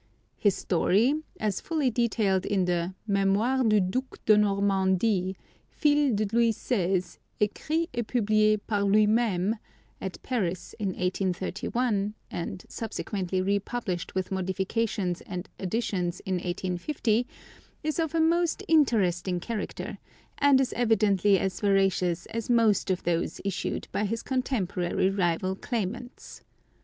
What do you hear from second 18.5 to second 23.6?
interesting character, and is evidently as veracious as most of those